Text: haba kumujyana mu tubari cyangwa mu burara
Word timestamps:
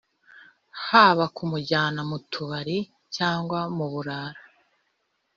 haba 0.87 1.25
kumujyana 1.35 2.01
mu 2.09 2.17
tubari 2.31 2.77
cyangwa 3.15 3.59
mu 3.75 3.85
burara 3.91 4.41